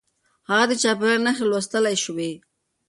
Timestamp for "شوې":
2.03-2.31